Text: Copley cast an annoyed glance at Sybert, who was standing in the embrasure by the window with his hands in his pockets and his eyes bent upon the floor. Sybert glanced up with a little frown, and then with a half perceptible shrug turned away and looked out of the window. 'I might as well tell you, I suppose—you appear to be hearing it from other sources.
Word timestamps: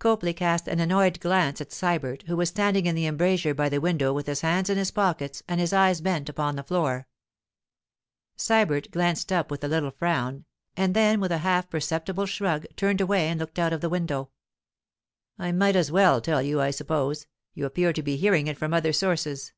Copley 0.00 0.32
cast 0.34 0.66
an 0.66 0.80
annoyed 0.80 1.20
glance 1.20 1.60
at 1.60 1.70
Sybert, 1.70 2.22
who 2.22 2.36
was 2.36 2.48
standing 2.48 2.86
in 2.86 2.96
the 2.96 3.06
embrasure 3.06 3.54
by 3.54 3.68
the 3.68 3.80
window 3.80 4.12
with 4.12 4.26
his 4.26 4.40
hands 4.40 4.68
in 4.68 4.76
his 4.76 4.90
pockets 4.90 5.44
and 5.46 5.60
his 5.60 5.72
eyes 5.72 6.00
bent 6.00 6.28
upon 6.28 6.56
the 6.56 6.64
floor. 6.64 7.06
Sybert 8.36 8.90
glanced 8.90 9.30
up 9.30 9.52
with 9.52 9.62
a 9.62 9.68
little 9.68 9.92
frown, 9.92 10.46
and 10.76 10.94
then 10.96 11.20
with 11.20 11.30
a 11.30 11.38
half 11.46 11.70
perceptible 11.70 12.26
shrug 12.26 12.66
turned 12.74 13.00
away 13.00 13.28
and 13.28 13.38
looked 13.38 13.60
out 13.60 13.72
of 13.72 13.80
the 13.80 13.88
window. 13.88 14.30
'I 15.38 15.52
might 15.52 15.76
as 15.76 15.92
well 15.92 16.20
tell 16.20 16.42
you, 16.42 16.60
I 16.60 16.72
suppose—you 16.72 17.64
appear 17.64 17.92
to 17.92 18.02
be 18.02 18.16
hearing 18.16 18.48
it 18.48 18.58
from 18.58 18.74
other 18.74 18.92
sources. 18.92 19.52